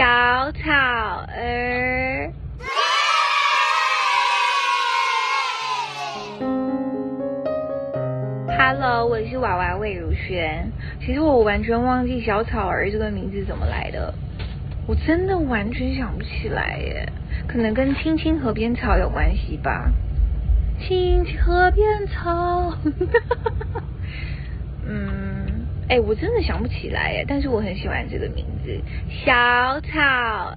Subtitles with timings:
[0.00, 0.06] 小
[0.52, 0.62] 草
[1.28, 2.32] 儿。
[8.48, 10.72] Hello，我是娃娃魏如萱。
[11.04, 14.14] 其实我完全忘记小草儿这个名字怎么来的，
[14.86, 17.06] 我真的完全想不起来耶。
[17.46, 19.92] 可能跟青青河边草有关系吧。
[20.80, 22.72] 青青河边草，
[24.88, 25.19] 嗯，
[25.90, 27.24] 哎，我真的想不起来耶。
[27.26, 28.80] 但是我很喜欢这个名字，
[29.24, 29.34] 小
[29.80, 29.98] 草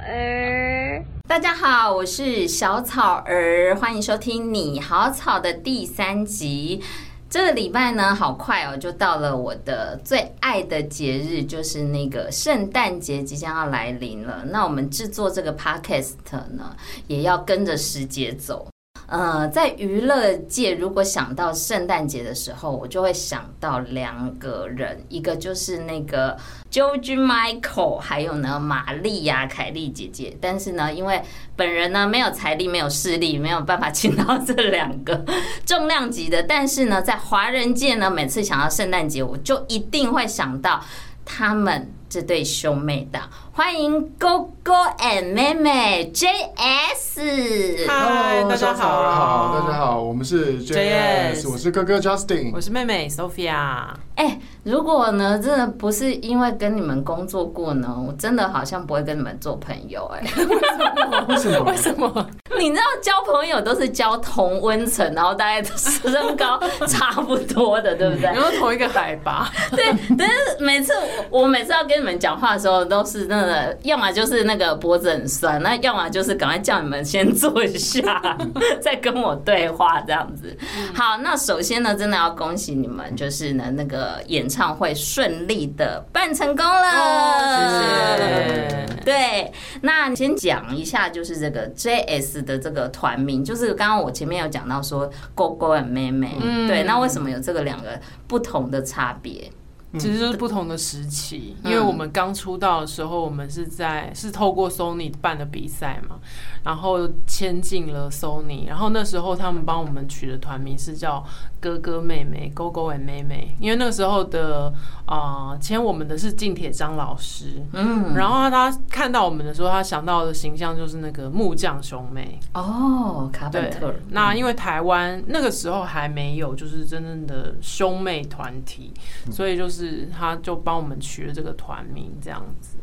[0.08, 1.04] 儿。
[1.28, 6.84] 大家好，我是小草儿，欢迎收听《你好草》的第三集。
[7.32, 14.44] 这个礼拜呢，好快哦，就到了我的最爱的节日，就是那个圣诞节即将要来临了。
[14.52, 16.14] 那我们制作这个 podcast
[16.52, 16.76] 呢，
[17.08, 18.68] 也要跟着时节走。
[19.08, 26.38] 呃，在娱乐界，如果想到圣诞节的时候，我就会想到两个人，一个就是那个
[26.72, 30.36] George Michael，还有呢玛丽亚凯莉姐姐。
[30.42, 31.22] 但是呢，因为
[31.56, 35.24] 本人呢没有财力、没有势力，没有办法请到这两个
[35.66, 36.42] 重量级的。
[36.42, 40.84] 但是呢，在华人界呢，每次想到圣诞节，我就一定会想到
[41.26, 43.30] 他们这对兄妹档。
[43.56, 53.90] 欢迎哥哥 and 妹妹 JS，嗨，大家好，好，大家好，我们是 JS，我是哥哥 Justin，我是妹妹 Sophia。
[54.16, 60.04] 哎，如果呢，真的不是因为跟你们工作过呢，我真的好像不会跟你们做朋友。
[60.16, 60.24] 哎，
[61.30, 61.64] 为什么？
[61.70, 62.28] 为什么？
[62.58, 68.24] 你知道交朋友都是交同温层，然后大概身高 差不多的，对不对？
[68.24, 69.52] 然后同一个海拔。
[69.72, 69.86] 对，
[70.18, 70.94] 但是每次
[71.30, 73.43] 我每次要跟你们讲话的时候，都是那。
[73.84, 78.22] 要么就是那个脖子很酸，那要么就是赶快叫你们先坐一下，
[78.82, 80.56] 再跟我对话这样子。
[80.94, 88.84] 好，那首先呢，真的要恭喜你们，就是呢那个演唱会顺利的办成功了，谢谢。
[89.04, 89.52] 对，
[89.82, 99.52] 那先讲一下，就是这个 JS 的这个团名，就是刚刚我前面有讲到说哥哥和妹妹，对，那为什么有这个两个不同的差别？
[100.00, 106.16] 其实就是不同的时期，因为我们刚出道的时候，我们是在是透过 Sony 办的比赛嘛，
[106.64, 111.24] 然后签进了 Sony，然后那时候他们帮我们取的团名是叫
[111.60, 114.74] 哥哥妹妹哥哥 and 妹妹，因为那个时候的
[115.06, 122.40] 啊签我们的是靳铁张老师，嗯，然后他看到我们的时候，他想到的形象就是那个木匠兄妹。
[122.56, 123.94] 哦，卡本特。
[124.10, 128.92] 那因为台湾那个时候还没有就是真正的兄妹团体，
[129.32, 129.83] 所以就是。
[129.84, 132.78] 是，他就帮我们取了这个团名这样子。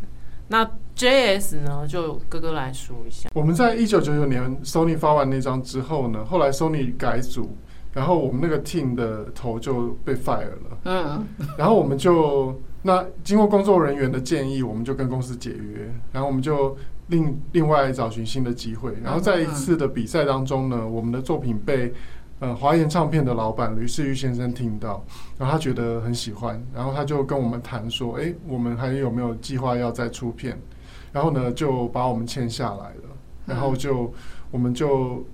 [0.48, 3.30] 那 JS 呢，就哥哥来说一下。
[3.34, 7.56] 我们在一九九九年 Sony 发完那张之后呢，后来 Sony 改组，
[7.92, 10.78] 然后我们那个 team 的头就被 fire 了。
[10.84, 18.92] 嗯，然后我们就那经过工作人员的建议，我们就跟公司解约，然后我们就另另外找寻新的机会。
[19.02, 21.94] 然后在一次的比赛当中呢，我们的作品被。
[22.40, 25.04] 呃，华研唱片的老板吕世玉先生听到，
[25.38, 30.58] 然后他觉得很喜欢，然后他就跟我们谈说，哎，我们还有没有计划要再出片？
[31.12, 34.12] 然后呢，就把我们签下来了，然后就
[34.50, 35.24] 我们就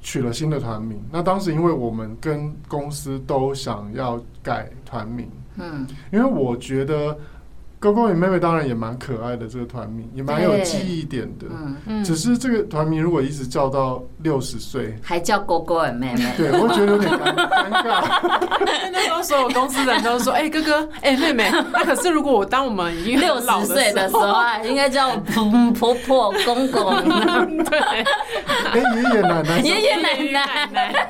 [0.00, 1.00] 取了新的团名。
[1.12, 7.16] 那当时因为我们跟公司都想要改团名，嗯，因为我觉得。
[7.78, 11.46] 哥哥与妹妹当然也蛮可爱的，这个团名也蛮有记忆点的。
[11.50, 17.34] 嗯嗯，只是这个团名如果一直叫到六十岁，还叫哥哥与妹妹，对，我觉得有点尴
[17.84, 18.02] 尬。
[18.90, 24.34] 那时候所有公司人都说：“哎、欸，哥哥，哎、欸，妹妹。”那可是如果我当我们已经六十岁的时候，
[24.64, 26.94] 应该叫婆婆、公公。
[27.68, 28.04] 对，哎、
[28.72, 31.06] 欸，爷爷奶奶，爷爷奶奶，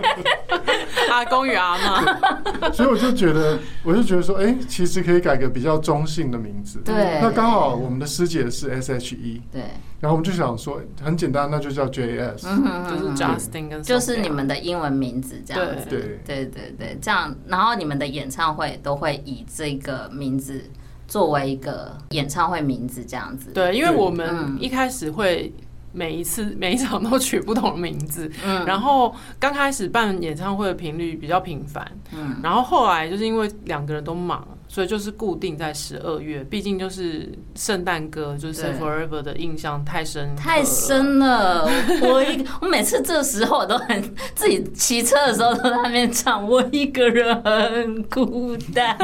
[1.11, 2.73] 阿公与阿妈。
[2.73, 6.81] 所以我就觉得，我就觉得说，哎、欸，其实可以改个比较中性的名字。
[6.85, 9.63] 对，那刚好我们的师姐是 S H E，对，
[10.01, 16.01] 然后我们就想说很简单，那就叫 J S，就是 Justin 跟就是你们的英文名字这样子，对。
[16.25, 16.45] 对。
[16.47, 16.73] 对。
[16.79, 20.63] 对，这样，然后你们的演唱会都会以这个名字
[21.09, 25.53] 作为一个演唱会名字这样子，对，因为我们一开始会
[25.93, 34.47] 每一次每一场都取不同的名字，嗯，然后刚开始办演唱会的频率比较频繁，嗯，然后后来就是因为两个人都忙。
[34.77, 41.65] 所以就是固定在十二月，毕竟就是圣诞歌，就是《Forever》的印象太深太深了。
[42.03, 44.03] 我一我每次这时候我都很
[44.35, 48.95] 自己骑车的时候都在那边唱，我一个人很孤单，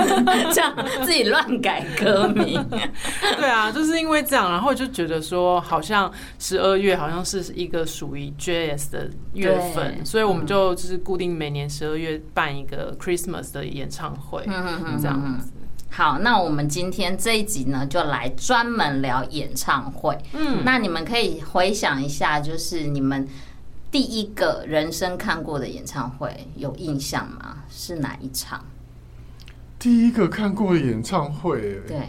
[0.53, 0.77] 这样
[1.07, 2.63] 自己乱改歌名。
[3.41, 14.45] 对啊，就是因为这样，然后就觉得说，好像十二月好像是一个属于 JS 的月份，所以我们就就是固定每年十二月办一个 Christmas 的演唱会，
[15.01, 15.51] 这样子。
[15.95, 20.19] 好，那我们今天这一集呢，就来专门聊演唱会。
[20.33, 23.29] 嗯，那你们可以回想一下，就是你们
[23.91, 27.59] 第一个人生看过的演唱会有印象吗？
[27.69, 28.65] 是哪一场？
[29.79, 32.09] 第一个看过的演唱会，对，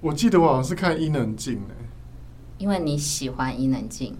[0.00, 1.60] 我记得我好像是看伊能静，
[2.56, 4.16] 因为你喜欢伊能静，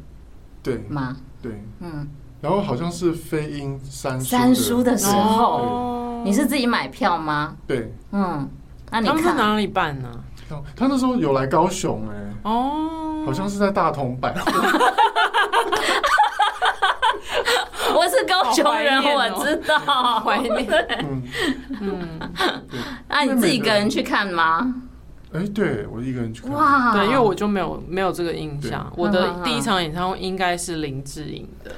[0.62, 1.16] 对吗？
[1.40, 2.06] 对，嗯，
[2.42, 6.20] 然后好像是飞鹰三三叔的时候。
[6.24, 7.56] 你是自己买票吗？
[7.66, 8.48] 对，嗯，
[8.90, 10.08] 那你看哪里办呢？
[10.76, 14.52] 他那时候有来高雄哎，哦，好像是在大同百货。
[17.94, 20.68] 我是高雄人，我知道，怀念。
[21.00, 21.22] 嗯
[21.80, 22.20] 嗯，
[23.08, 24.72] 那你自己一个人去看吗？
[25.32, 26.52] 哎，对我一个人去看。
[26.52, 28.92] 哇，对，因为我就没有没有这个印象。
[28.96, 31.72] 我的第一场演唱会应该是林志颖的。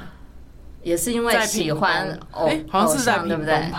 [0.85, 3.73] 也是因为喜欢偶好像对不对？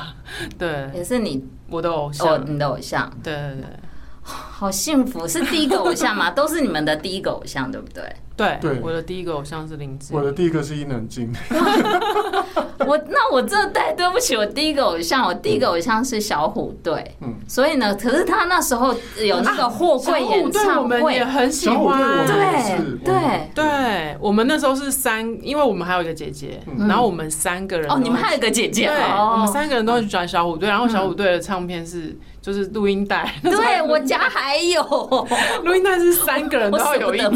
[0.58, 3.10] 对，也是你我的偶像，你的偶像。
[3.24, 3.70] 对对对，
[4.28, 6.32] 好幸福，是第一个偶像吗？
[6.32, 8.04] 都是你们的第一个偶像，对不对？
[8.36, 11.32] 对对，我的第一个偶像是林志颖，我的第一个是伊能静。
[12.86, 17.16] 我那我这代对不起，我第一个偶像，我第一个偶像是小虎队。
[17.22, 18.94] 嗯，所以呢，可是他那时候
[19.24, 22.28] 有那个货柜演唱会，我们也很喜欢。
[22.28, 27.90] 对对对，我们那时候是三，因为我们还有一个姐姐，然后我们三个人。
[27.90, 28.88] 哦，你们还有一个姐姐？
[28.88, 32.18] 对，我们三个人都很喜欢小虎队，然后小虎队的唱片是。
[32.46, 34.84] 就是录音带， 对我家还有。
[35.66, 37.32] 录音带，是三个人都要有一张，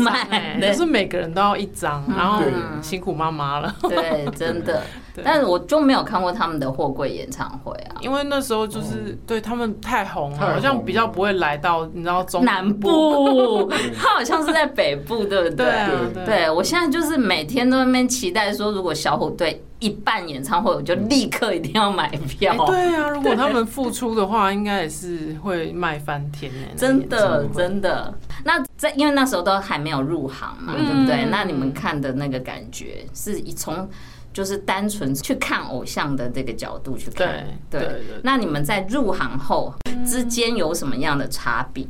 [0.62, 2.44] 就是每个人都要一张，然后
[2.80, 3.76] 辛苦妈妈了。
[3.82, 4.84] 对，真的。
[5.24, 15.66] 但是我就没有看过他们的货柜演唱会啊，因为那时候就是对他们太红了，好像比较不会来到你知道中南部， 他好像是在北部，对不对？
[16.14, 22.56] 对，对我现在就是每天都在那边期待说，如果小虎队一办演唱会，我就立刻一定要买票。
[22.66, 26.76] 对啊， 如果他们复出的话，应该也是会卖翻天的。
[26.78, 28.14] 真的，真的。
[28.44, 31.26] 那在因为那时候都还没有入行嘛，对不对？
[31.30, 33.88] 那你们看的那个感觉是一从。
[34.32, 38.02] 就是单纯去看偶像的这个角度去看，对对。
[38.24, 39.74] 那你们在入行后
[40.06, 41.86] 之间有什么样的差别？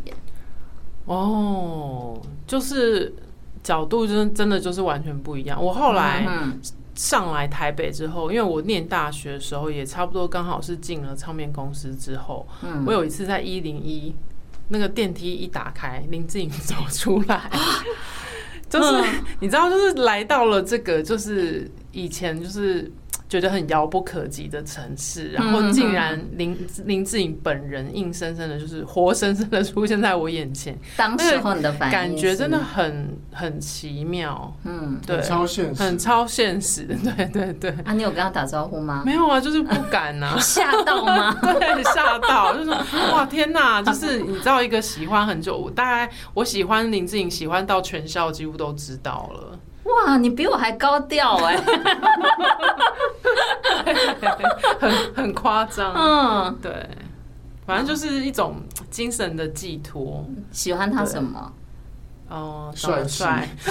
[1.05, 3.13] 哦，就是
[3.61, 5.61] 角度真真的就是完全不一样。
[5.61, 6.25] 我后来
[6.95, 12.47] 上来台北之后，因为我念大学的时候也差不多刚好是进了唱片公司之后，
[12.85, 14.15] 我有一次在一零一
[14.67, 17.49] 那个电梯一打开，林志颖走出来。
[18.69, 19.03] 就是
[19.39, 22.91] 你知道，就是来到了这个，就是以前就是。
[23.29, 30.75] 觉得很遥不可及的城市，然后竟然林林志颖本人硬生生的，就是活生生的出现在我眼前。
[30.97, 36.83] 当时候你的反应感觉真的很很奇妙，嗯，对，超现实，很超现实，
[37.15, 37.69] 对对对。
[37.85, 39.03] 啊，你有跟他打招呼吗？
[39.05, 40.35] 没有啊，就是不敢呐。
[40.41, 41.31] 吓到吗？
[41.39, 42.71] 对，吓到，就是
[43.11, 43.79] 哇天哪！
[43.83, 49.59] 就是你知道，一个喜欢很久，大概我喜欢林志颖，喜欢到全校几乎都知道了。
[50.05, 51.57] 哇，你比我还高调哎，
[54.79, 55.93] 很很夸张。
[55.95, 56.71] 嗯，对，
[57.65, 58.55] 反正就是一种
[58.89, 60.25] 精神的寄托。
[60.51, 61.51] 喜欢他什么？
[62.29, 63.49] 哦，帅帅，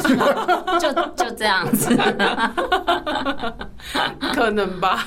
[0.80, 1.96] 就就这样子，
[4.34, 5.06] 可能吧。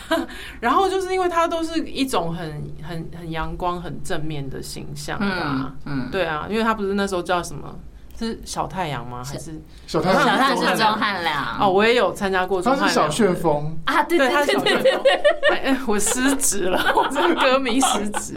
[0.62, 5.74] 然后就是因为他都是一种很很很阳光、很正面的形象吧。
[5.86, 7.76] 嗯，对啊，因为他不是那时候叫什么？
[8.28, 9.24] 是小太阳吗？
[9.26, 10.20] 还是小太阳？
[10.20, 12.62] 小太阳是钟汉良哦，我也有参加过。
[12.62, 15.58] 他是小旋风啊，对对对对对。
[15.58, 18.34] 哎，我失职了， 我这个歌迷失职。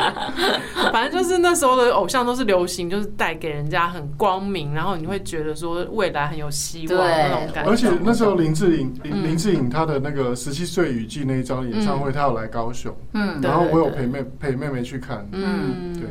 [0.90, 7.70] 反正就是那时候的偶像都是流行，就是带给人家很光明，然后你会觉得说未来很有希望那种感觉。
[7.70, 16.08] 而且那时候林志颖林林志颖他的那个十七岁雨季那一张演唱会，他有来高雄，嗯，然后我有陪妹陪妹妹去看，嗯，对。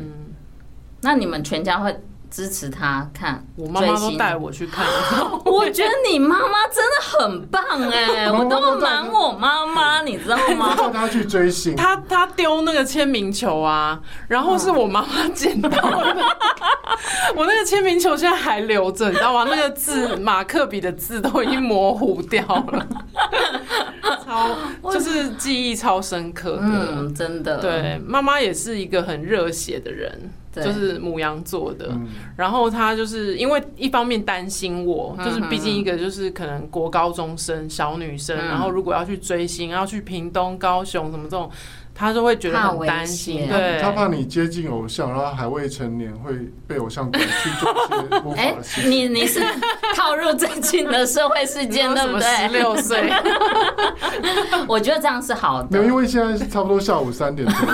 [1.01, 1.93] 那你们全家会？
[2.33, 4.83] 支持他看，我妈妈都带我去看。
[5.45, 7.61] 我觉得你妈妈真的很棒
[7.91, 10.75] 哎， 我都瞒我妈妈， 你知道吗？
[10.75, 16.25] 带她去追星，他他丢那个签名球啊，然后是我妈妈捡到的。
[17.35, 19.45] 我那个签名球现在还留着，你知道吗？
[19.47, 22.87] 那个字马克笔的字都已经模糊掉了，
[24.25, 27.57] 超就是记忆超深刻的，嗯，真的。
[27.59, 30.31] 对，妈妈也是一个很热血的人。
[30.61, 31.97] 就是母羊座的，
[32.35, 41.49] 然后他就是因为一方面担心我，就是毕竟一个就是可能国高中生小女生，然后如果要去追星，要去屏东、高雄什么这种
[41.95, 46.33] 他就会觉得很担心，对，他怕你接近偶像，然后还未成年会
[46.67, 48.89] 被偶像拐去做一些不法的事情。
[48.89, 49.39] 你你是
[49.95, 52.23] 套入最近的社会事件， 对不对？
[52.35, 53.13] 十六岁，
[54.67, 55.67] 我觉得这样是好的。
[55.69, 57.57] 没有，因为现在是差不多下午三点钟。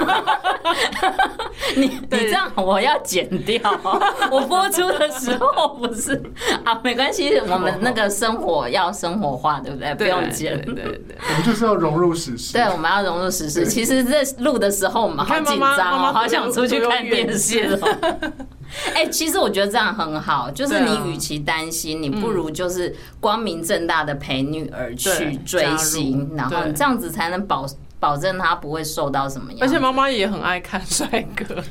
[1.76, 3.60] 你你这样我要剪掉，
[4.32, 6.22] 我播出的时候不是
[6.66, 9.94] 啊，没关系，我们那个生活要生活化，对不对？
[9.96, 12.54] 不用剪，对对对，我们就是要融入时事。
[12.54, 13.66] 对，我们要融入时事。
[13.66, 14.09] 其实。
[14.10, 17.98] 在录的时候，我们好紧张哦，好想出去看电视哦。
[18.94, 27.66] 哎，其实我觉得这样很好，就是你与其担心，你不如就是光明正大的陪女儿去追星，然后这样子才能保。
[28.00, 31.62] 保证他不会受到什么样，而且妈妈也很爱看帅哥，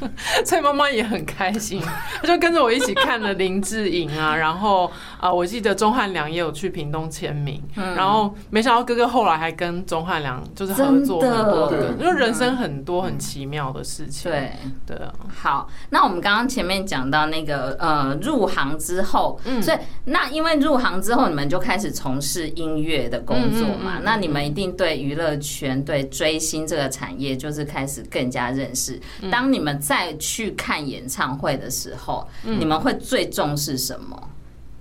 [0.45, 1.81] 所以妈妈也很开心，
[2.21, 4.85] 她就跟着我一起看了林志颖啊，然后
[5.17, 14.53] 啊、呃，我记得钟汉良也有去屏东签名，嗯、然后没想到哥哥后来还跟钟汉良就是合作很多的，因为人生很多很奇妙的事情，对。
[14.87, 15.11] 对啊。
[15.35, 26.07] 好，那我们刚刚前面讲到那个呃入行之后，嗯，所以那因为入行之后你们就开始从事音乐的工作嘛，那你们一定对娱乐圈对。
[26.19, 29.01] 追星这个产业就是开始更加认识。
[29.31, 34.31] 当你们再去看演唱会的时候，你们会最重视什么？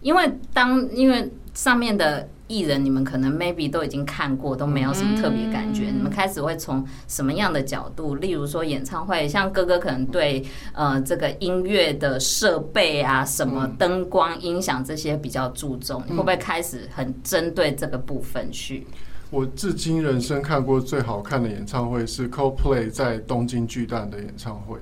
[0.01, 5.91] 因为当因为上面的艺人，你们可能 maybe 都已经看过，都没有什么特别感觉。
[5.91, 8.15] 你们开始会从什么样的角度？
[8.15, 18.88] 例如说演唱会，像哥哥可能对呃这个音乐的设备啊，什么灯光、音响这些比较注重，你会不会开始很针对这个部分去？
[19.29, 24.77] 我至今人生看过最好看的演唱会是 Coldplay 在东京巨蛋的演唱会。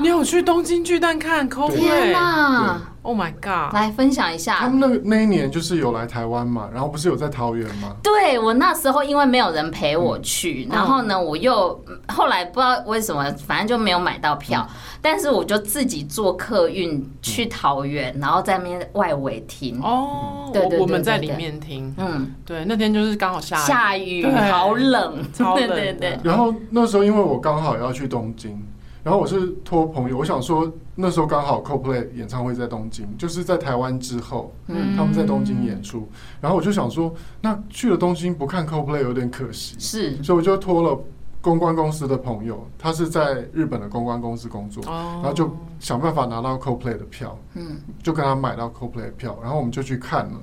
[0.00, 1.76] 你有去东京巨蛋看 Coldplay？
[1.76, 2.82] 天哪！
[3.02, 3.72] 对 Oh my god！
[3.72, 7.96] 来分享一下，他们那个那一年就是有来台湾嘛，然后不是有在桃园吗？
[8.02, 19.80] 对，我那时候因为没有人陪我去，嗯、然后呢，我又后来不知道为什么，反正就没有买到票，嗯、但是我就自己坐客运去桃园，嗯、然后在那边外围听。
[19.80, 21.94] 哦，对，对，我们在里面听。
[21.96, 25.68] 嗯，对，那天就是刚好下雨下雨，好冷，超冷。
[25.68, 26.18] 对对对。
[26.22, 28.62] 然后那时候因为我刚好要去东京。
[29.08, 36.06] 然后我是托朋友，我想说那时候刚好 Coldplay 演唱会在东京，就是在台湾之后，嗯，他们在东京演出，
[36.42, 41.02] 然后我就想说，那去了东京不看 Coldplay 有点可惜，是，所以我就托了
[41.40, 45.50] 公关公司的朋友，他是在日本的公关公司工作，然后就
[45.80, 50.38] 想办法拿到 Coldplay 的票，嗯，就跟他买到 Coldplay 的票，然后我们就去看了，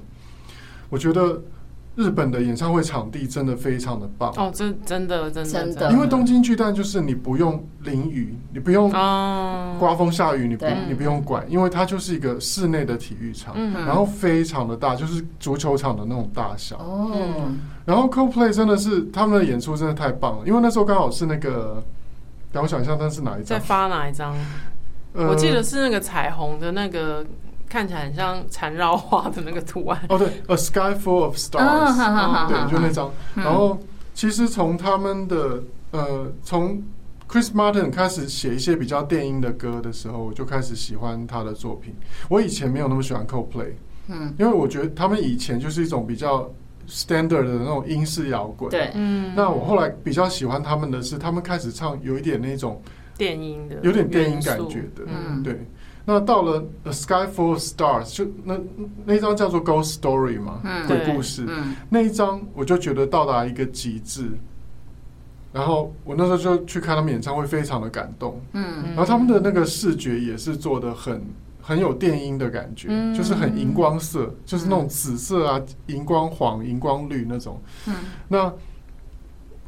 [0.90, 1.40] 我觉得。
[1.96, 16.76] 日本的演唱会场地真的非常的棒哦，这真的真的真的，因为东京巨蛋就是你不用淋雨，你不用刮风下雨，你不你不用管，因为它就是一个室内的体育场，然后非常的大，就是足球场的那种大小。
[16.78, 17.12] 哦，
[17.86, 21.82] 然后 Coldplay 真的是他们的演出真的太棒了，因为那时候刚好是那个，
[22.52, 23.46] 让我想一下，那是哪一张？
[23.46, 24.36] 在发哪一张？
[25.14, 27.26] 我记得是那个彩虹的那个。
[27.76, 33.12] 看起来很像缠绕花的那个图案哦，对，A Sky Full of Stars，对，就那张。
[33.36, 33.78] 然后
[34.14, 36.82] 其实从他们的呃，从
[37.28, 41.94] Chris Martin 开始写一些比较电音的歌的时候，我就开始喜欢他的作品。
[42.30, 43.74] 我以前没有那么喜欢 Coldplay，
[44.08, 46.50] 嗯，因为我觉得他们以前就是一种比较
[46.88, 49.34] standard 的那种英式摇滚，对，嗯。
[49.36, 52.82] 那我后来比较喜欢他们的是，他们开始唱有一点那种
[53.18, 55.60] 电音的，有点电音感觉的，嗯，对。
[56.08, 58.56] 那到了《A Sky Full of Stars》，就那
[59.06, 61.46] 那一张叫做《Ghost Story》嘛，嗯、鬼故事。
[61.50, 64.30] 嗯、那一张我就觉得到达一个极致。
[65.52, 68.40] 然后我那时候就去看他们演唱会，非常的感动。
[68.54, 71.24] 嗯，然后他们的那个视觉也是做的很
[71.60, 77.60] 很有电音的感觉，嗯、就是很荧光色，嗯、就是那种紫色啊、荧光黄、荧光绿那种。
[77.88, 77.96] 嗯，
[78.28, 78.54] 那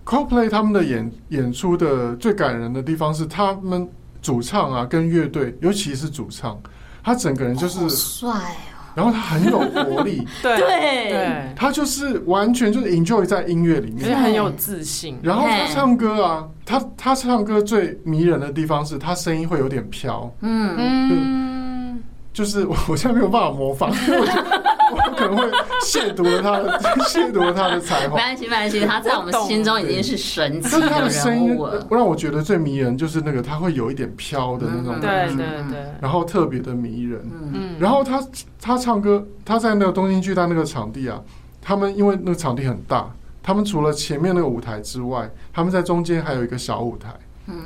[0.05, 3.89] Coldplay 他们的演演出的最感人的地方是他们。
[4.21, 6.59] 主唱啊，跟乐队，尤其是主唱，
[7.03, 15.17] 他整个人就是帅哦，然后他很有活力， 对对，他就是完全就是 enjoy 在音乐里面，很有自信。
[15.21, 20.75] 然后他唱歌啊，他他唱歌最迷人的地方是他声音会有点飘，嗯。
[20.77, 24.66] 嗯，就是我 我现在没有办法模仿，因为我觉得。
[24.91, 25.45] 我 可能会
[25.83, 28.15] 亵渎了他的， 亵渎了他的才华。
[28.15, 31.57] 没关系，没关系，他在我们心中已经是神奇的他的声音
[31.89, 37.21] 让我觉得最迷人，就是那个他会有一点飘的那种感觉，对对对，然后特别的迷人。
[37.53, 38.21] 嗯，然后他
[38.61, 41.19] 他唱歌，他在那个东京巨蛋那个场地啊，
[41.61, 43.09] 他们因为那个场地很大，
[43.43, 47.09] 他们除了前面那个舞台之外，他们在中间还有一个小舞台。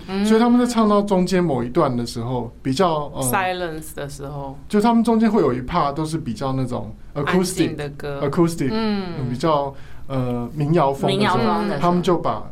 [0.07, 9.73] 嗯，所以他们在唱到中间某一段的时候，比较呃 silence 的时候，就他们中间会有一 part 都是比较那种 acoustic 的歌，acoustic，嗯，比较
[10.07, 12.43] 呃民谣风的时候，他们就把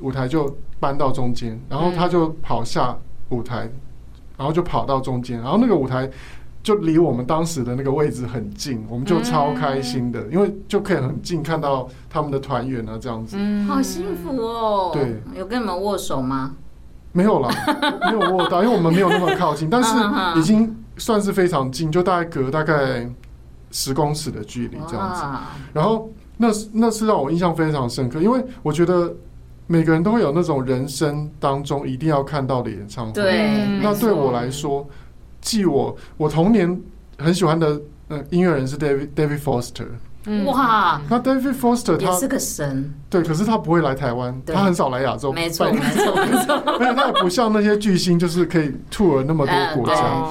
[0.00, 2.96] 舞台就搬到中间，然后他就跑下
[3.30, 3.70] 舞台，
[4.36, 6.10] 然后就跑到中间，然后那个舞台
[6.62, 14.90] 就离我们当时的那个位置很近，我们就超开心的，因为就可以很近看到他们的团员啊，这样子，好幸福哦。
[14.92, 16.56] 对，有跟你们握手吗？
[17.14, 17.48] 没有啦，
[18.10, 19.94] 没有握到，因为我们没有那么靠近，但是
[20.38, 23.08] 已经算是非常近，就大概隔大概
[23.70, 25.22] 十公尺的距离这样子。
[25.72, 29.14] 然后那那是让我印象非常深刻，因为我觉得
[29.68, 33.12] 每个人都会有那种人生当中一定要看到的演唱会。
[33.12, 34.84] 对，那对我来说，
[35.40, 36.80] 继我我童年
[37.18, 39.86] 很喜欢的呃音乐人是 David David Foster。
[40.46, 50.24] 哇，那 David Foster 他也是个神，对，可是他不会来台湾，他很少来亚洲，没错没错没错，没 有，他也不像那些巨星，就是可以 tour 那么多国家。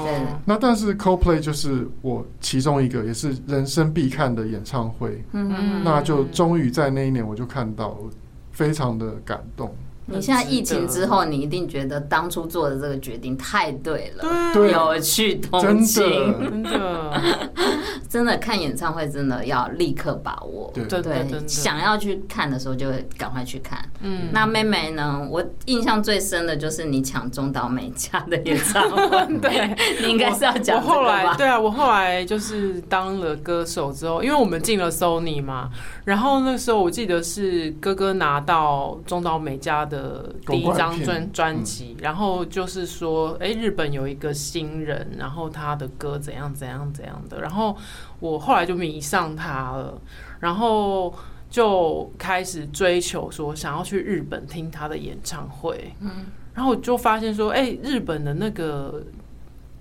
[0.45, 5.23] 那但是 Coldplay 就是我其中一个，也是人生必看的演唱会。
[5.33, 7.97] 嗯，那就终于在那一年我就看到，
[8.51, 9.73] 非常的感动。
[10.05, 16.03] 你现在疫情之后，你一定觉得当初做的这个决定太对了，对，有去东京，
[16.39, 17.21] 真的，
[18.09, 23.79] 真的看演唱会真的要立刻把握，对对，想要去看的时候就赶快去看。
[24.01, 25.25] 嗯，那妹妹呢？
[25.31, 29.07] 我印象最深的就是你抢中岛美嘉的演唱会，
[29.39, 30.93] 对， 你应该是要讲我？
[30.93, 35.69] 后来，对啊，我后来就是当了歌手之后，因为我们进了 Sony 嘛，
[36.03, 40.33] 然后那时候我记得是哥哥拿到中岛美嘉的。
[40.47, 47.77] 第一张专专辑，然后就是说，哎，日本有一个新人，然后他的歌怎样怎样怎样的，然后
[48.19, 50.01] 我后来就迷上他了，
[50.39, 51.13] 然后
[51.49, 59.03] 就开始追求说想要去日本听他的演唱会，嗯，然后我就发现说，哎，日本的那个。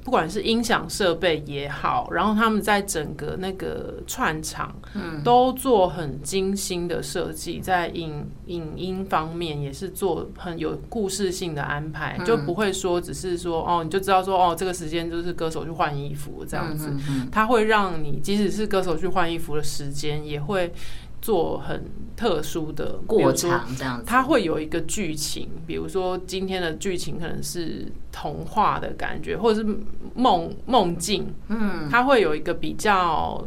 [0.04, 16.92] 不管是音响设备也好，然后他们在整个那个串场，嗯，都做很精心的设计，在影影音方面也是做很有故事性的安排，就不会说只是说哦，你就知道说哦，这个时间就是歌手去换衣服这样子，
[17.30, 20.72] 它会让你即使是歌手去换衣服的时间也会。
[21.22, 23.48] 做很特殊的过程，
[23.78, 29.78] 这样子，它会有一个剧情，比如说今天的剧情可能是童话的感觉，或者是
[30.14, 33.42] 梦梦境，嗯，它会有一个比较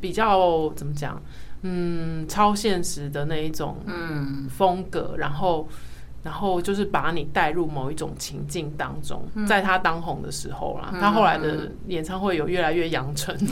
[0.00, 1.22] 比较怎么讲，
[1.62, 4.46] 嗯，超现实的那一种嗯。
[4.50, 5.66] 风格，然后。
[6.22, 13.36] 然后就是把你带入某一种情境当中，在他当红的时候啦，他后来的演唱会有越来越阳春。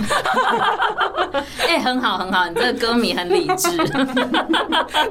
[1.68, 3.76] 哎，很好很好，你这个歌迷很理智。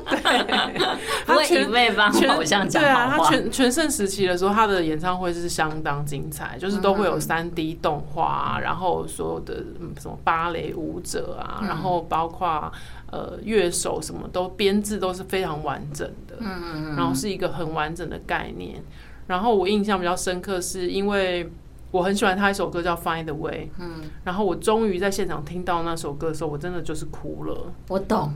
[0.10, 0.78] 对，
[1.26, 2.82] 他全为帮偶像讲。
[2.82, 9.56] 对啊，他全全盛时期的时候，他的演唱会是相当精彩，就是都会有三 D 动画，然后所有的
[10.00, 12.72] 什么芭蕾舞者啊，然后包括。
[13.12, 18.84] 呃，乐手什么都编制都是非常完整的，嗯嗯嗯，然后是一个很完整的概念。
[19.28, 21.52] 然后我印象比较深刻，是因为
[21.92, 27.74] 我很喜欢他一首歌叫《Find the Way》，嗯，然后我终于在现场听到那首歌的时候，我真的就是哭了。
[27.88, 28.34] 我懂，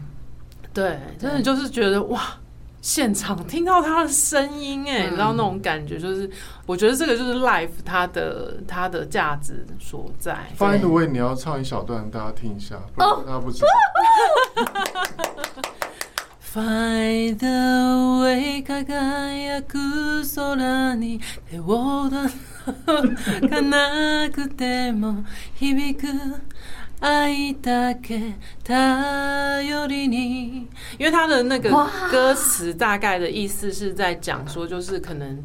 [0.74, 2.22] 对，真的就是觉得哇。
[2.84, 6.30] 现场听到他的声音，哎，你知道那种感觉，就是
[6.66, 10.38] 我觉得这个就是 life 它的它的价值所在。
[10.60, 13.68] Find the way，你要唱一小段，大家听一下，不然大家不知道。
[16.53, 17.47] Find the
[18.23, 25.25] way，辉く空に手を出さなくても
[25.61, 26.07] 响く。
[27.01, 31.71] 爱だけ頼りに，因为他的那个
[32.11, 35.39] 歌词大概的意思是在讲说，就是可能。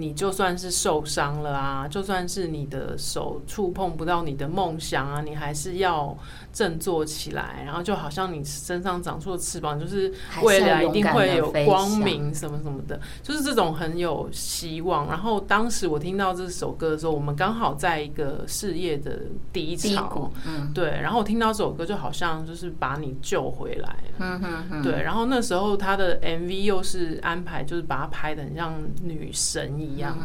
[0.00, 6.16] 你就算是受伤了啊，就算是你的手触碰不到你的梦想啊，你还是要
[6.54, 7.62] 振作起来。
[7.66, 10.10] 然后就好像你身上长出了翅膀，就是
[10.42, 15.06] 未来一定会有光明什么什么的，就是这种很有希望。
[15.06, 19.20] 然后当时我听到这首歌的时候，我们刚好在一个事业的
[19.52, 20.88] 低潮，嗯，对。
[21.02, 25.02] 然后我听到这首歌，就好像就是把你救回来了，嗯哼哼，对。
[25.02, 29.89] 然后那时候他的 MV 又是安排，就是把它拍的很像女神一样。
[29.94, 30.16] 一样，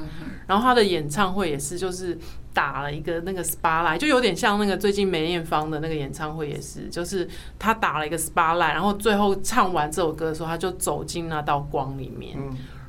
[0.47, 2.17] 然后他的演唱会也是，就是
[2.53, 12.37] 打了一个那个 SPA light，就有点像那个最近梅艳芳的那个演唱会也是，就是他打了一个 SPA light，然后最后唱完这首歌的时候，他就走进那道光里面。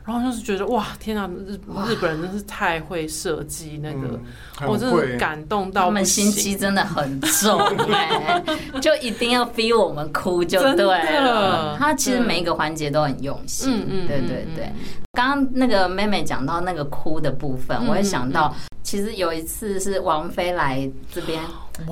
[0.06, 1.54] 然后就是觉得哇，天啊，日
[1.88, 4.20] 日本人真是太会设计那个，
[4.68, 5.86] 我真的感动到。
[5.86, 7.58] 他们心机真的很重
[7.92, 8.40] 哎，
[8.80, 11.76] 就一定要逼我们哭就对了。
[11.76, 14.72] 他其实每一个环节都很用心，对对对。
[15.12, 18.54] 刚刚那个妹妹讲到那个哭的部分，我也想到
[18.86, 21.42] 其实有一次是王菲来这边，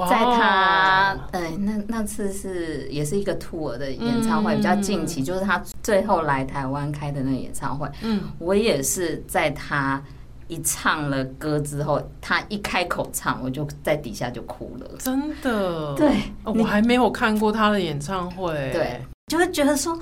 [0.09, 7.91] 在她哎那那次是也是一个 tour 的演唱会，比较近期，就是她最后来台湾开的那个演唱会。
[8.03, 10.01] 嗯，我也是在她
[10.47, 14.89] 一唱了歌之后，她一开口唱，我就在底下就哭了。
[15.01, 15.95] 真的？
[15.97, 16.13] 对，
[16.45, 18.53] 我还没有看过她的演唱会。
[18.73, 19.99] 对，就会觉得说。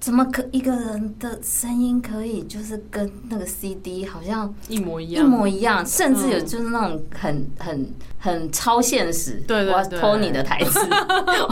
[0.00, 9.42] 怎么可一个人的声音可以就是跟那个 CD 好像一模一样，一模一样，甚至有就是那种很很很超现实。
[9.46, 10.78] 对，我要偷你的台词，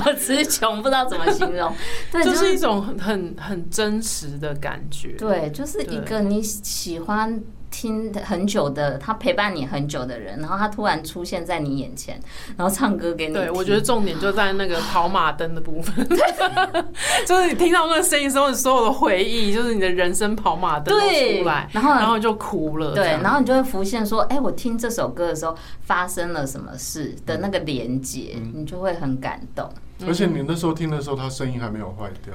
[0.07, 1.73] 我词穷不知道怎么形容。
[2.11, 5.13] 对，就是一种很很真实的感觉。
[5.13, 7.41] 对，就是一个你喜欢。
[7.71, 12.19] 听很久的，他陪伴你很久的人，然后他突然出现在你眼前，
[12.57, 13.35] 然后唱歌给你。
[13.35, 16.07] 对，我觉得重点就在那个跑马灯的部分，
[17.27, 22.95] 就是你听到那个声音时候，你所有的回忆，就是你的人生跑马灯都出来，然后然后就哭了。
[22.95, 29.69] 对，然后你就会浮现说，哎，我听这首歌的时候发生了什么事的那个连接，嗯、你就会很感动。
[30.07, 32.35] 而且你那时候听的时候，他声音还没有坏掉。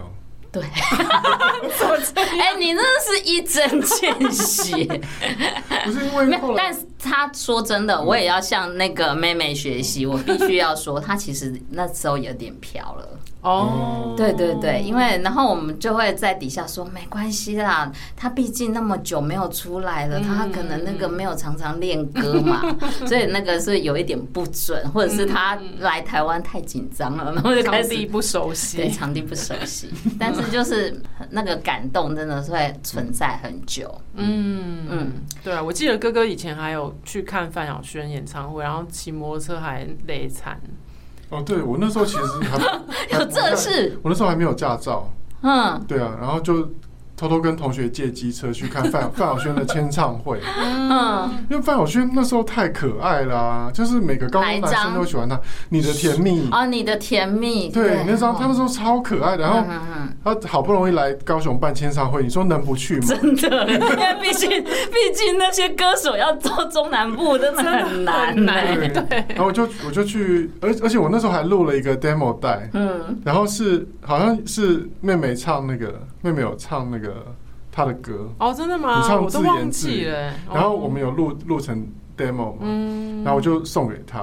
[0.53, 0.61] 对，
[2.39, 4.85] 哎，你那是一针见血，
[5.83, 13.09] 不是因为，但是他说真的，我也要向那个妹妹学习，我必须要说，他其实那时候有点飘了。
[13.43, 22.61] 哦，对对对，因为然后我们就会在底下说，没关系啦，他毕竟那么久没有出来了，他可能那个没有常常练歌嘛，
[23.05, 33.93] 所以那个是有一点不准，或者是他来台湾太紧张了，然后就开始不熟悉，对，场地不熟悉，但是就是那个感动真的是会存在很久。
[34.15, 35.11] 嗯嗯，
[35.43, 40.57] 对啊，我记得哥哥以前还有去看范晓萱演唱会，然后骑摩托车还累惨。
[41.29, 42.57] 哦，对，我那时候其实还
[43.19, 45.09] 有这事，我那时候还没有驾照，
[45.41, 46.67] 嗯，对啊，然后就。
[47.15, 55.39] 偷偷跟同学借机车去看范 范晓萱的签唱会，嗯，因为范晓萱那时候太可爱啦，啊，就是每个高中男生都喜欢她。
[55.69, 59.43] 你的甜蜜啊，你的甜蜜，对，那张他那时候超可爱的。
[59.43, 63.07] 然后他好不容易来高雄办签唱会，你说能不去吗？
[63.07, 69.23] 真的，因为毕竟 毕竟那些歌手要做中南部真的很难， 对。
[69.29, 77.02] 然后我就我就去，而而且我那时候还录了一个 demo 带，嗯，然后是好像是妹妹唱那个，妹妹有唱那个。
[77.71, 78.29] 他的歌。
[78.37, 79.01] 哦，真的吗？
[79.01, 80.05] 你唱自言自语，
[80.53, 81.85] 然后我们有录录成
[82.17, 84.19] demo 嘛，然后我就送给他，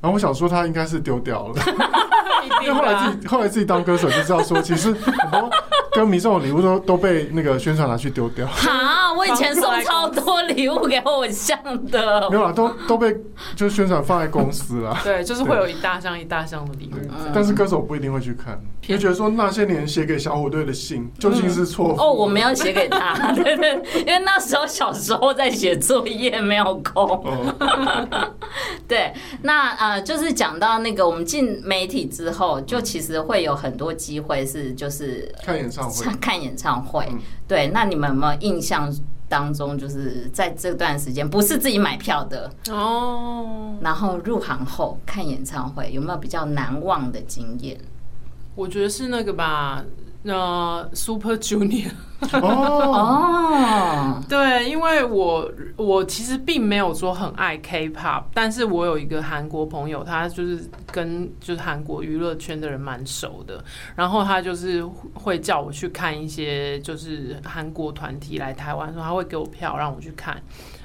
[0.00, 1.54] 然后我想说他应该是丢掉了，
[2.62, 5.50] 因为后来自己后来自己当歌手就知道说，其实很多
[5.92, 8.46] 歌迷送的礼物都都被那个宣传拿去丢掉。
[8.48, 13.12] 好，我以前送超多礼物给偶像的，没有啦，都都被
[13.56, 15.00] 就是宣传放在公司啦。
[15.04, 16.98] 对，就是会有一大箱一大箱的礼物，
[17.34, 18.60] 但是歌手不一定会去看。
[18.82, 21.94] 就觉得说那些年写给小虎队的信究竟是错？
[21.96, 27.22] 哦，我没有写给他， 对对，因为那时候小时候在写作业，没有空。
[28.88, 37.06] 对，那呃，就是讲到那个我们进媒体之后，就其实会有很多机会是就是看演唱会，看演唱会。
[37.46, 38.92] 对，那你们有没有印象
[39.28, 47.80] 当中，就是在这段时间不是自己买票的哦，然后入行后看演唱会，有没有比较难忘的经验？
[48.56, 49.82] 我觉得是那个吧，
[50.24, 51.90] 呃，Super Junior。
[52.32, 63.64] 哦，对，因为我我其实并没有说很爱 K-pop，但是我有一个韩国朋友，他就是跟就是韩国娱乐圈的人蛮熟的，
[63.96, 70.34] 然后他就是会叫我去看一些就是韩国团体来台湾，说他会给我票让我去看，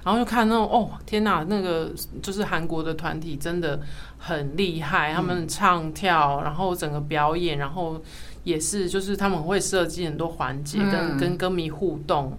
[0.05, 3.77] 然后就看那种哦天哪，那个就是韩国的团体真的
[4.17, 8.01] 很厉害，他们唱跳，然后整个表演，然后。
[8.45, 12.37] 也是，就是他们会设计很多环节，跟跟歌迷互动，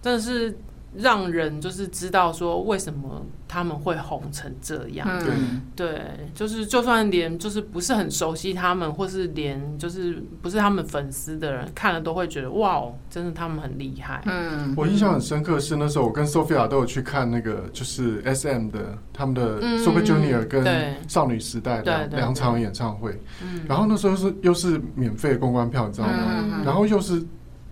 [0.00, 0.56] 但是。
[0.96, 6.02] 让人就是知道说为什么他们会红成这样，嗯、对，
[6.34, 14.22] 就是就算连就是不是很熟悉他们，或是连就是不是他们粉丝的人看了都会觉得哇，真的他们很厉害。
[14.26, 23.20] 嗯，我印象很深刻是那时候我跟 Sophia 都有去看那个就是 SM 的他们的 Super Junior 跟少女时代的两场演唱会，
[23.66, 26.62] 然后那时候是又是免费的公关票，你知道吗？
[26.64, 27.22] 然后又是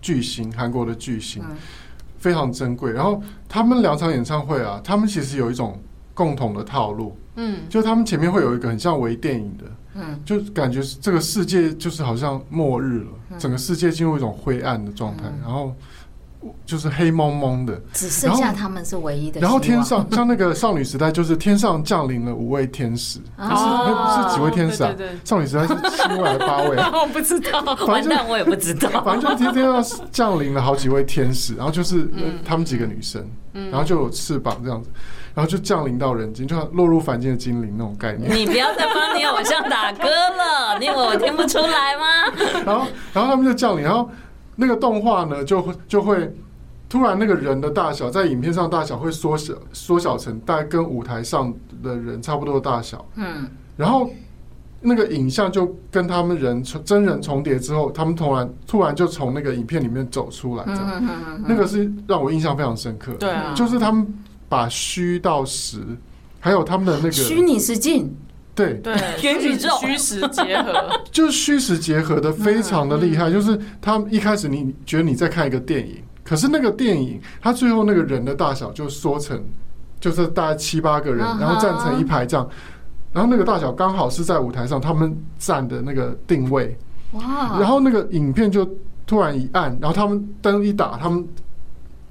[0.01, 1.43] 巨星，韩国的巨星。
[2.27, 5.81] 非常珍贵，然后他们两场演唱会啊，他们其实有一种
[6.13, 15.73] 共同的套路，嗯，就他们前面会有一个很像微电影的，嗯，就感觉这个世界就是好像末日了，整个世界进入一种灰暗的状态，然后。
[16.65, 19.41] 就是黑蒙蒙的，只剩下他们是唯一的。
[19.41, 24.95] 然后天上像那个少女时代，就是天上降临了五位天使，不是不是几位天使啊？
[25.25, 26.77] 少女时代是七位还是八位？
[27.01, 28.89] 我不知道，反正我也不知道。
[29.03, 32.09] 反正就天天上降临了好几位天使，然后就是
[32.45, 34.91] 他们几个女生，然后就有翅膀这样子。
[35.35, 38.35] 然后就降临到人间，就像落入凡间的精灵那种概念。
[38.35, 42.33] 你不要再帮你偶像打歌了，你以为我听不出来吗？
[42.65, 44.09] 然后，然后他们就降临，然后
[44.57, 46.35] 那个动画呢，就会就会
[46.89, 53.07] 突然那个人的大小，在影片上大小会缩小，缩小成大概跟舞台上的人差不多的大小。
[53.15, 54.11] 嗯，然后。
[54.79, 61.03] 那个影像就跟他们人真人重叠之后，他们突然突然就从那个影片里面走出来，这样，
[61.49, 63.13] 那个是让我印象非常深刻。
[63.15, 64.07] 对啊，就是他们
[64.51, 65.81] 把虚到实，
[66.39, 68.15] 还有他们的那个虚拟实境，
[68.57, 73.31] 对对，元宇宙虚实结合， 就是虚实结合的非常的厉害。
[73.31, 79.41] 就是他们一开始你觉得你在看一个电影，可是那个电影他最后那个人的大小就缩成，
[80.01, 82.49] 就是大概七八个人，然后站成一排这样。
[83.13, 86.77] 然后那个大小刚好是在舞台上他们站的那个定位，
[87.13, 87.59] 哇！
[87.59, 88.69] 然后那个影片就
[89.07, 91.27] 突然一暗，然后他们灯一打，他们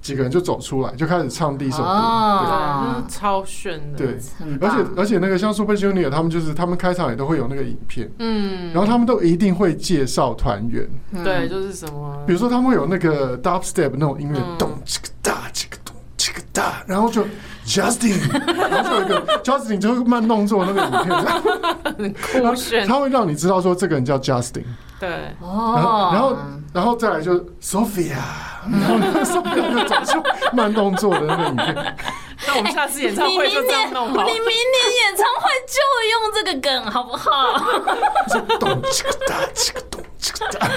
[0.05, 4.17] 几个人就走出来，就开始唱第一首歌，对，超炫的，对。
[4.61, 10.87] 而且而且那个像 Super Junior 他们就是他们开场也都会有那个影片，嗯，然后他们都一定会介绍团员，
[11.23, 17.25] 对，就是什么，比如说他们会有那个 Dubstep 那种音乐，咚这个哒这个咚这个哒，然后就。
[17.65, 18.31] Justin，
[18.69, 21.15] 然后就有一个 Justin 就会慢动作那个影片，
[21.97, 24.61] 很酷 炫，他会让你知道说这个人叫 Justin，
[24.99, 25.09] 对，
[25.41, 26.37] 然后然后
[26.73, 28.15] 然后再来就 Sophia，
[28.71, 31.95] 然后 Sophia 就走出慢动作的那个影片。
[32.47, 34.53] 那我们下次演唱会就这样弄好，你明年
[35.03, 35.79] 演唱会就
[36.11, 37.59] 用这个梗好不好？
[38.59, 40.67] 咚叽个哒，叽个咚叽个哒，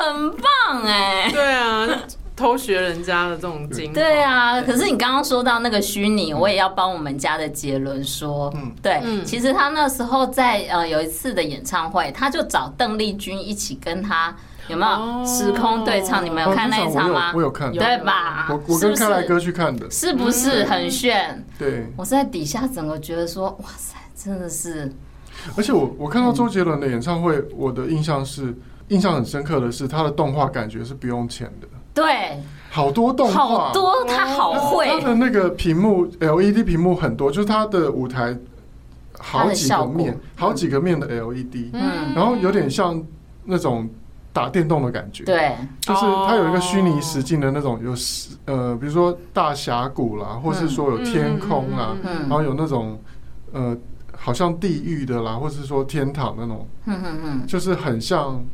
[0.00, 1.88] 很棒哎，对啊。
[2.36, 4.60] 偷学人家的这种经验，对啊。
[4.60, 14.36] 可是你刚刚说到那个虚拟，我也要帮我们家的杰伦说，嗯，对，其实他那时候在呃有一次的演唱会，他就找邓丽君一起跟他
[14.68, 16.22] 有没有时空对唱？
[16.22, 17.32] 你们有看那一场吗？
[17.34, 18.48] 我有看，对吧？
[18.50, 21.42] 我我跟开来哥去看的，是不是很炫？
[21.58, 24.92] 对，我在底下整个觉得说，哇塞，真的是。
[25.56, 28.54] 而且我我看到周杰伦的演唱会，我的印象是
[28.88, 31.68] 印象很深刻的是他的动画感觉是不用钱的。
[31.96, 34.86] 对，好多动画，好多，他好会。
[34.86, 38.36] 他的那个屏幕，LED 屏幕很多，就是他的舞台
[39.18, 43.02] 好几个面，好几个面的 LED，嗯，然后有点像
[43.46, 43.88] 那种
[44.30, 47.94] 打电动的感觉，对，就是它有一个虚拟实境的那种，有
[48.44, 53.00] 呃，比如说大峡谷啦，或是说有天空啦，然后有那种
[53.54, 53.74] 呃，
[54.14, 58.44] 好像地狱的啦，或是说天堂那种，嗯嗯嗯，就是很像。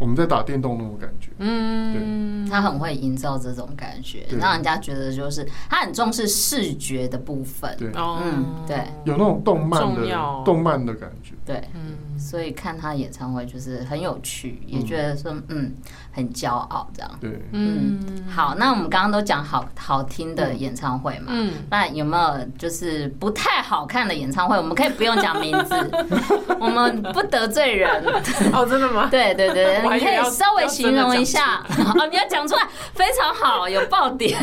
[0.00, 2.50] 我们在打电动那种感觉，嗯，对。
[2.50, 15.74] 他很会营造这种感觉，让人家觉得就是他很重视视觉的部分，对，嗯，对，有那种动漫的动漫的感觉，对，嗯，所以看他演唱会就是很有趣，也觉得说嗯。
[16.12, 24.56] 很骄傲这样，对，嗯，好，那我们刚刚都讲好好听的演唱会嘛，嗯，那有没有就是不太好看的演唱会？
[24.58, 25.74] 我们可以不用讲名字，
[26.58, 28.04] 我们不得罪人，
[28.52, 29.06] 哦，真的吗？
[29.08, 29.80] 对 对对。
[29.94, 31.64] 你可以稍微形容一下
[31.96, 34.38] 哦，你要讲出来，非常好，有爆点。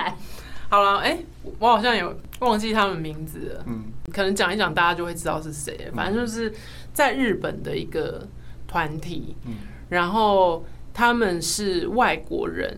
[0.68, 1.18] 好了，哎，
[1.58, 5.90] 我好像有忘记他们名字了，嗯，可能讲一讲，大家就会知道是谁。
[5.94, 6.52] 反正就是
[6.92, 8.26] 在日本的一个
[8.66, 9.54] 团体，嗯，
[9.90, 12.74] 然后他们是外国人，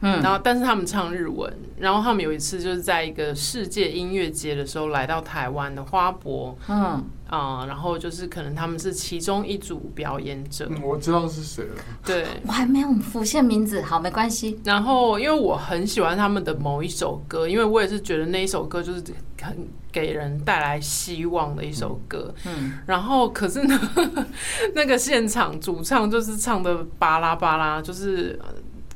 [0.00, 7.04] 嗯，然后但是他们唱日文，然后他们有一次就是在一个世界音乐节的时候来到台湾的花博，嗯。
[7.28, 11.74] 啊、嗯，然后就是可能他们是其中一组表演者，嗯、我知道是谁了。
[12.04, 14.58] 对， 我还没有浮现名字，好，没关系。
[14.64, 19.02] 然后，因为我很喜欢他们的某一首歌，因为我也是觉得那一首歌就是
[19.40, 19.56] 很
[19.92, 22.34] 给人带来希望的一首歌。
[22.46, 23.78] 嗯，然后可是呢，
[24.74, 28.38] 那个现场主唱就是唱的巴拉巴拉，就是。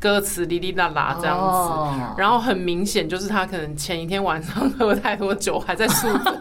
[0.02, 6.32] 歌词哩哩啦啦这样子，然后很明显就是他可能前一天晚上喝太多酒，还在宿醉。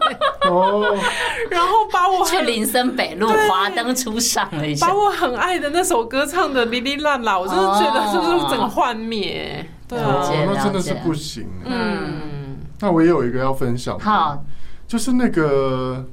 [0.50, 0.82] 哦，
[1.48, 9.64] 然后把我去林森北路华灯初上了一下，把我很爱的那首歌唱的哩哩啦啦，我真的觉得是不是整个幻灭？
[9.86, 11.48] 对啊，那真的是不行。
[11.64, 14.42] 嗯，那我也有一个要分享，好，
[14.88, 16.04] 就是那个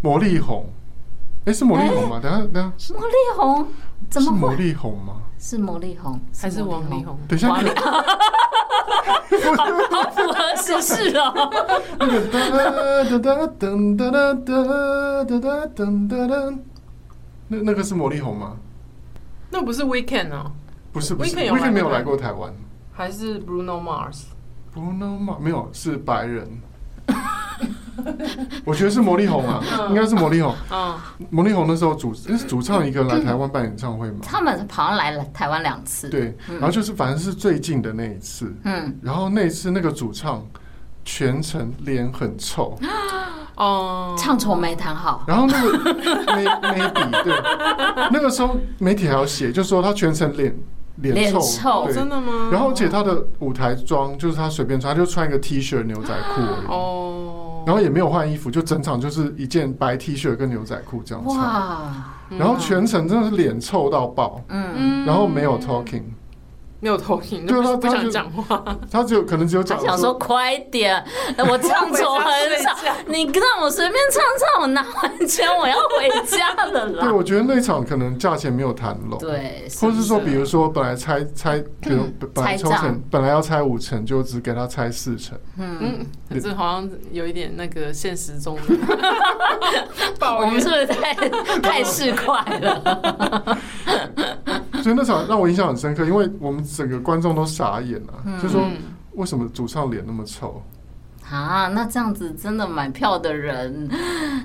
[0.00, 0.64] 魔力红，
[1.44, 2.18] 哎，是魔力红吗？
[2.22, 3.68] 等下等下，魔力红
[4.08, 4.32] 怎么？
[4.32, 5.16] 是魔力红吗？
[5.46, 7.16] 是魔力红还是王力宏？
[7.28, 7.62] 等一下，好
[10.10, 11.32] 符合时事哦。
[12.00, 12.58] 那个哒哒
[13.06, 14.64] 哒哒哒哒
[15.24, 16.34] 哒哒哒哒，
[17.46, 18.56] 那那个是魔力红吗？
[19.48, 20.50] 那不是 Weekend 哦，
[20.92, 22.52] 不是不是，Weekend 没有来过台湾，
[22.92, 26.60] 还是 Bruno Mars？Bruno Mars 没有，是白人。
[28.64, 30.54] 我觉得是魔力红啊，应该是魔力红。
[30.70, 30.94] 嗯，
[31.30, 34.18] 魔力红那时候主是主唱一个来台湾办演唱会嘛。
[34.22, 36.08] 他们好像来了台湾两次。
[36.08, 38.54] 对，然后就是反正是最近的那一次。
[38.64, 40.44] 嗯，然后那一次那个主唱
[41.04, 42.78] 全程脸很臭。
[43.56, 45.24] 哦，唱丑没弹好。
[45.26, 45.78] 然后那个
[46.26, 47.32] maybe 对，
[48.12, 50.54] 那个时候媒体还要写，就说他全程脸
[50.96, 52.50] 脸臭，臭，真的吗？
[52.52, 56.66] 然后而且他的舞台装就是他随便穿，他就穿一个 T 恤牛仔裤而已。
[56.68, 61.36] 哦，然后也没有换衣服，就整场就是一件白 T 恤跟牛仔裤这样穿。
[61.36, 61.92] 哇，
[62.38, 64.40] 然后全程真的是脸臭到爆。
[64.48, 66.04] 嗯，然后没有 talking。
[66.80, 69.78] 没有投影，对，他不想讲话，他只有可能只有讲。
[69.78, 71.02] 他想说快点，
[71.38, 72.70] 我唱错很少，
[73.08, 77.02] 你让我随便唱唱，我拿完钱我要回家了啦。
[77.04, 85.38] 对，我觉得那场可能价钱没有谈拢，对，或是说，比如说本来拆拆，比如本来抽成本来要拆五成，就只给他拆四成。
[85.58, 88.62] 嗯，可是好像有一点那个现实中的，
[90.38, 91.14] 我们是不是太
[91.60, 93.58] 太市侩了？
[94.86, 98.64] 所以那场让我印象很深刻，因为我们整个观众都傻眼了，嗯、就说
[99.14, 100.62] 为什么主唱脸那么臭
[101.28, 101.66] 啊？
[101.66, 103.90] 那这样子真的买票的人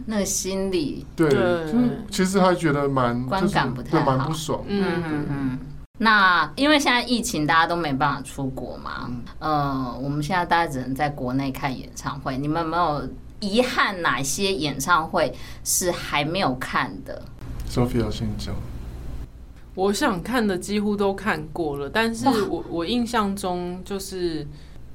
[0.03, 4.59] 那个心里对，就是其实还觉得蛮观感不太好，蛮不爽。
[4.65, 5.59] 嗯嗯嗯。
[5.99, 12.35] 那因为现在疫情，大家都没办法出国嘛，嗯、呃，我们现在大家只能在国内看演唱会。
[12.35, 13.07] 你们有没有
[13.41, 15.31] 遗憾哪些演唱会
[15.63, 17.21] 是还没有看的
[17.69, 18.55] ？Sophia 先讲。
[19.75, 24.45] 我想看的几乎都看过了，但是我我印象中就是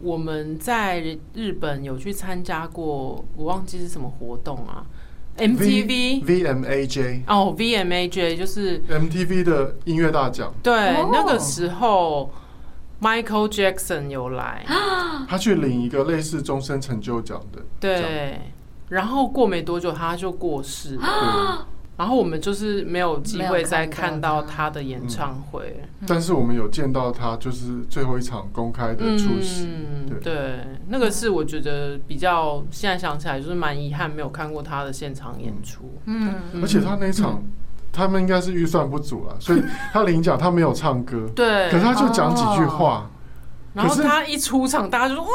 [0.01, 4.85] 我们在日本有去参加过，我忘记是什么活动啊
[5.39, 10.75] ，MTV VMAJ 哦 VMAJ 就是 MTV 的音乐大奖，对，
[11.11, 12.31] 那个时候
[13.01, 14.65] Michael Jackson 有来，
[15.27, 18.41] 他去领一个类似终身成就奖的，对，
[18.91, 21.67] 然后过没多久他就过世了。
[21.97, 29.67] 然后我们就是没有机会再看到他的演唱会，嗯、但是我们有见到他，就是最后一场公开的出席。
[29.67, 35.99] 嗯、对，对，那个是我觉得比较现在想起来就是蛮遗憾，没有看过他的现场演出。
[36.05, 37.51] 嗯，而且他那场，嗯、
[37.91, 43.11] 他们应该是预算不足了， 所以他领奖他没有唱歌，对，可是他就讲几句话，哦、
[43.73, 45.31] 然后他一出场，大家就说哇。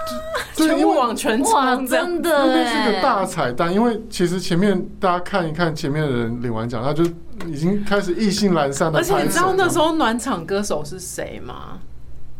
[0.54, 3.72] 全部往全场，真的，那是个大彩蛋。
[3.72, 7.04] 因为其实前面大家看一看，前面的人领完奖，他就
[7.46, 8.98] 已经开始意兴阑珊的。
[8.98, 11.78] 而且你知道那时候暖场歌手是谁吗？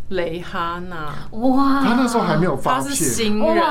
[0.09, 1.15] 蕾哈娜。
[1.39, 3.65] 哇，他那时候还没有发片，他是新人。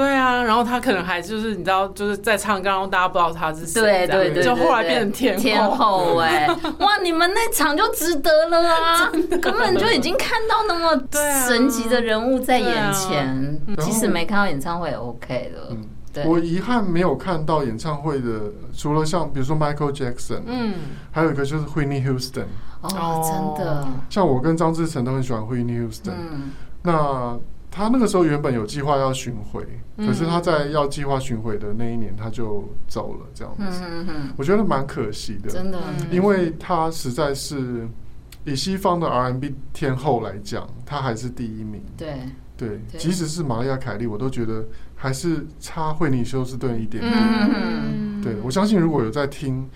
[0.00, 0.10] 哇。
[0.10, 6.46] 对啊，然后他可能还就是你知道，就是在唱歌，然后大家不知道他是谁，对对对，就后来变成天天后哎，
[6.80, 9.10] 哇，你们那场就值得了啊，
[9.40, 11.02] 根本就已经看到那么
[11.46, 15.76] 神级的人物在眼前，即使没看到演唱会也 OK 了。
[16.12, 18.40] 对，我遗憾没有看到演唱会的，
[18.76, 20.74] 除了像比如说 Michael Jackson，嗯，
[21.12, 22.46] 还有一个就是 Whitney Houston，
[22.82, 26.50] 哦，真的，像我跟张志成都很喜欢 Whitney Houston，嗯，
[26.82, 27.38] 那。
[27.70, 29.64] 他那个时候原本有计划要巡回，
[29.96, 33.82] 可是他在要计划巡回的那一年他就走了，这样子，
[34.36, 35.78] 我觉得蛮可惜的，真的，
[36.10, 37.88] 因为他实在是
[38.44, 42.14] 以西方的 R&B 天后来讲，他还是第一名，对。
[42.56, 49.66] 对，即使是玛利亚凯莉，我都觉得还是差惠妮休斯顿一点点，对，我相信如果有在听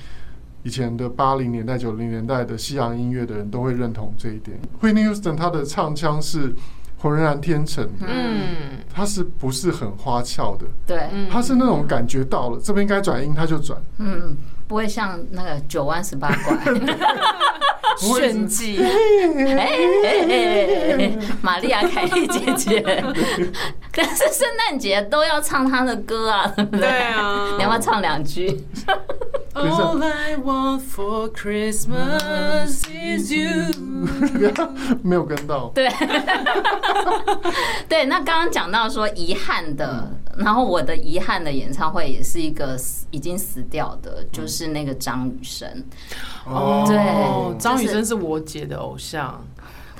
[0.64, 4.60] 以前的八零年代、九零年代的西洋音乐的人都会认同这一点。
[4.80, 6.54] 惠妮休斯顿她的唱腔是。
[7.04, 10.64] 浑然天成，嗯，他是不是很花俏的？
[10.86, 14.34] 对，他是那种感觉到了这边该转音他就转，嗯，
[14.66, 16.56] 不会像那个九弯十八拐
[17.98, 18.82] 炫技。
[19.56, 19.70] 哎
[21.42, 22.80] 玛丽亚凯莉姐姐，
[23.92, 26.80] 可是圣诞节都要唱她的歌啊，对不对？
[26.80, 28.64] 对啊，你要不要唱两句
[29.54, 34.08] ？All I want for Christmas is you。
[35.02, 35.70] 没有跟到。
[35.74, 35.88] 对，
[37.88, 42.78] 对，那刚刚讲到说遗憾的，然后我的遗憾的演唱会也是一个
[43.10, 45.68] 已经死掉的，就是那个张雨生。
[46.46, 49.44] 哦，对，张雨生是我姐的偶像。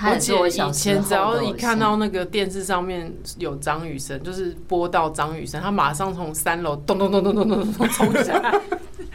[0.03, 8.61] 我姐以前只要一看到那个电视上面有张雨生，就是播到张雨生，他马上从三楼咚咚咚咚咚咚咚冲下来。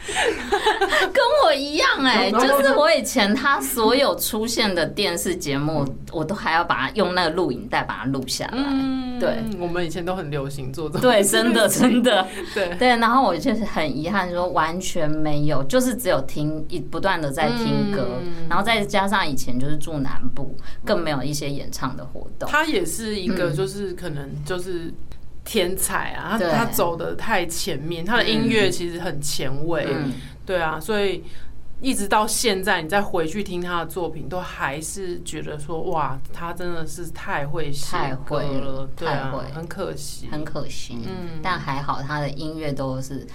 [1.12, 8.52] 跟我一样哎、欸，就是我以前他所有出现的电视节目，我都还要把它用那个录影带把它录下来。
[8.56, 11.02] 嗯，对，我们以前都很流行做这种。
[11.02, 12.88] 对，真的真的， 对对。
[12.96, 18.06] 然后我就是很遗憾说完全没有，就是只有听一不断的在听歌，
[18.48, 22.48] 然后再加上以前就是住南部，更没有一些演唱的活动。
[22.48, 24.92] 他也是一个，就是可能就是。
[25.42, 29.88] 天才啊，他他走的太前面，他的音乐其实很前卫，
[30.44, 31.24] 对啊，所以
[31.80, 40.98] 一直到现在，你再回去听他的作品，都还是觉得说哇，他真的是太会写歌了，太会，太会，很可惜，很可惜。
[41.06, 43.26] 嗯，但还好他的音乐都是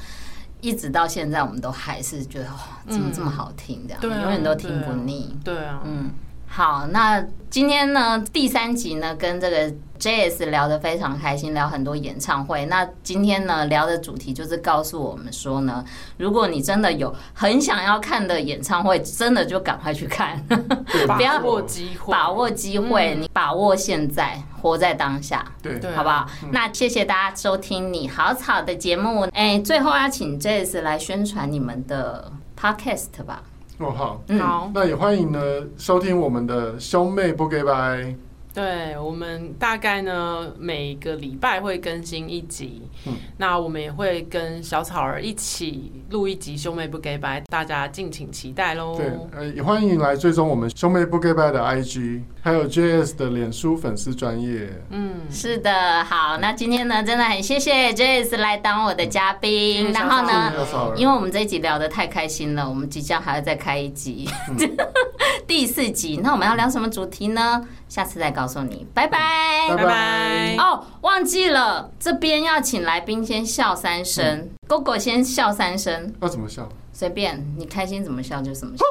[0.61, 3.85] 一直到现在，我们都还是觉得哇，怎么这么好听？
[3.87, 5.35] 这样，永远都听不腻。
[5.43, 6.11] 对啊，嗯。
[6.47, 9.69] 好，那今天呢，第三集呢，跟这个
[9.99, 12.65] JS 聊得非常开心，聊很多演唱会。
[12.67, 15.83] 那今天呢，聊的主题就是告诉我们说呢，
[16.17, 26.25] 如果你真的有很想要看的演唱会，真的就赶快去看， 不要把握机会，把握机会，你把握现在，活在当下，对，好不好？
[26.51, 29.27] 那谢谢大家收听你好草的节目。
[29.33, 33.43] 哎，最后要请 JS 来宣传你们的 Podcast 吧。
[33.77, 35.39] 哦，好，嗯，好，那也欢迎呢
[35.77, 38.15] 收听我们的兄妹不给拜。
[38.55, 48.95] 对，我们大概呢每个礼拜会更新一集，嗯，那我们也会跟小草儿一起录一集《兄妹不假掰》，大家敬请期待喽。
[48.95, 54.69] 对，呃，也欢迎来追踪我们兄妹不假掰的 IG，还有 JS 的脸书粉丝专业。
[54.89, 60.53] 嗯，是的，好，那今天呢，真的很谢谢 JS 来当我的嘉宾，嗯，然后呢，
[60.95, 64.77] 因为我们这一集聊得太开心了，我们即将还要再开一集，嗯、
[65.45, 67.61] 第四集，那我们要聊什么主题呢？
[67.87, 70.55] 下次再告诉你，拜拜，拜拜。
[70.57, 76.13] 哦，忘记了，这边要请来宾先笑三声，狗、嗯、狗先笑三声。
[76.21, 76.67] 要怎么笑？
[76.91, 78.83] 随便，你开心怎么笑就怎么笑。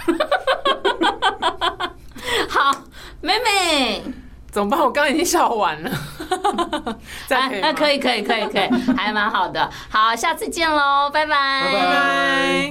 [2.48, 2.84] 好，
[3.20, 4.02] 妹妹，
[4.50, 4.80] 怎么办？
[4.80, 5.90] 我刚刚已经笑完了。
[7.30, 9.70] 啊，那可以，可以，可以，可以，还蛮好的。
[9.88, 12.68] 好，下次见喽，拜拜，拜拜。